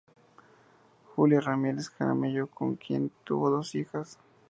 Julia 1.15 1.39
Ramírez 1.41 1.89
Jaramillo, 1.91 2.47
con 2.47 2.75
quien 2.75 3.11
tuvo 3.23 3.51
dos 3.51 3.75
hijas. 3.75 4.17